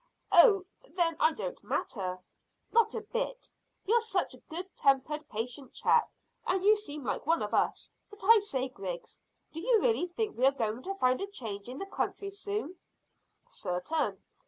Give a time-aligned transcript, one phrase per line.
[0.31, 0.65] "Oh,
[0.97, 2.17] then I don't matter?"
[2.71, 3.51] "Not a bit.
[3.85, 6.09] You're such a good tempered, patient chap,
[6.47, 7.91] and you seem like one of us.
[8.09, 9.21] But I say, Griggs,
[9.53, 12.77] do you really think we are going to find a change in the country soon?"
[13.45, 14.23] "Certain."